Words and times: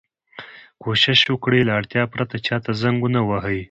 کوشش 0.83 1.19
وکړئ! 1.27 1.61
له 1.65 1.73
اړتیا 1.79 2.03
پرته 2.13 2.35
چا 2.47 2.57
ته 2.63 2.71
زنګ 2.81 2.97
و 3.01 3.11
نه 3.15 3.21
وهئ. 3.29 3.59